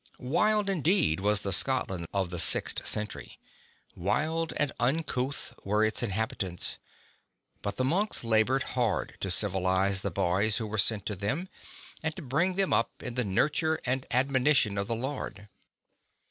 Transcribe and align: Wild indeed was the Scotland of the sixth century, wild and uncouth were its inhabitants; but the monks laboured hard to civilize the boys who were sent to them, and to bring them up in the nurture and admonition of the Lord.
Wild 0.17 0.67
indeed 0.67 1.19
was 1.19 1.41
the 1.43 1.53
Scotland 1.53 2.07
of 2.11 2.31
the 2.31 2.39
sixth 2.39 2.87
century, 2.87 3.37
wild 3.95 4.51
and 4.57 4.71
uncouth 4.79 5.53
were 5.63 5.85
its 5.85 6.01
inhabitants; 6.01 6.79
but 7.61 7.75
the 7.77 7.83
monks 7.83 8.23
laboured 8.23 8.63
hard 8.73 9.15
to 9.19 9.29
civilize 9.29 10.01
the 10.01 10.09
boys 10.09 10.57
who 10.57 10.65
were 10.65 10.79
sent 10.79 11.05
to 11.05 11.15
them, 11.15 11.49
and 12.01 12.15
to 12.15 12.23
bring 12.23 12.55
them 12.55 12.73
up 12.73 12.89
in 13.03 13.13
the 13.13 13.23
nurture 13.23 13.79
and 13.85 14.07
admonition 14.09 14.75
of 14.79 14.87
the 14.87 14.95
Lord. 14.95 15.49